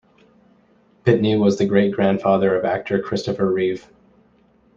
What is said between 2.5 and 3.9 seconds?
of actor Christopher Reeve.